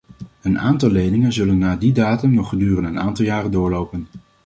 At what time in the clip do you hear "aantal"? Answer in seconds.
0.59-0.89, 2.99-3.25